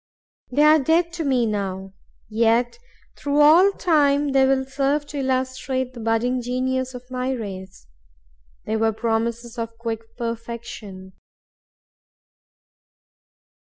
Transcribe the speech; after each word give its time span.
They 0.51 0.63
are 0.63 0.79
dead 0.79 1.13
to 1.13 1.23
me 1.23 1.45
now; 1.45 1.93
yet 2.27 2.79
through 3.15 3.39
all 3.41 3.71
time 3.71 4.31
they 4.31 4.47
will 4.47 4.65
serve 4.65 5.05
to 5.09 5.19
illustrate 5.19 5.93
the 5.93 5.99
budding 5.99 6.41
genius 6.41 6.95
of 6.95 7.03
my 7.11 7.29
race. 7.33 7.85
They 8.65 8.77
were 8.77 8.93
promises 8.93 9.59
of 9.59 9.77
quick 9.77 10.17
perfection. 10.17 11.13